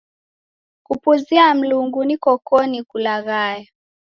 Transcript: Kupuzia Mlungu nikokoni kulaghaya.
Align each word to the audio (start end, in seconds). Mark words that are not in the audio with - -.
Kupuzia 0.85 1.43
Mlungu 1.55 1.99
nikokoni 2.05 2.79
kulaghaya. 2.89 3.65